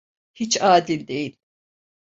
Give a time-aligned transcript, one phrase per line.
[0.33, 1.37] Hiç adil değil!